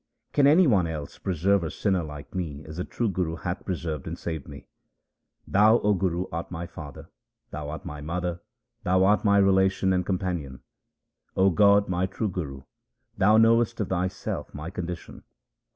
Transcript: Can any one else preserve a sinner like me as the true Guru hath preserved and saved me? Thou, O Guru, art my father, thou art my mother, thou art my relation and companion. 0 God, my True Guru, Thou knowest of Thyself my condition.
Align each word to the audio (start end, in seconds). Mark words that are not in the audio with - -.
Can 0.33 0.47
any 0.47 0.65
one 0.65 0.87
else 0.87 1.19
preserve 1.19 1.63
a 1.63 1.69
sinner 1.69 2.01
like 2.01 2.33
me 2.33 2.65
as 2.65 2.77
the 2.77 2.83
true 2.83 3.07
Guru 3.07 3.35
hath 3.35 3.63
preserved 3.63 4.07
and 4.07 4.17
saved 4.17 4.47
me? 4.47 4.65
Thou, 5.47 5.77
O 5.77 5.93
Guru, 5.93 6.25
art 6.31 6.49
my 6.49 6.65
father, 6.65 7.11
thou 7.51 7.69
art 7.69 7.85
my 7.85 8.01
mother, 8.01 8.41
thou 8.81 9.03
art 9.03 9.23
my 9.23 9.37
relation 9.37 9.93
and 9.93 10.03
companion. 10.03 10.61
0 11.35 11.51
God, 11.51 11.87
my 11.87 12.07
True 12.07 12.29
Guru, 12.29 12.63
Thou 13.19 13.37
knowest 13.37 13.79
of 13.79 13.89
Thyself 13.89 14.51
my 14.55 14.71
condition. 14.71 15.21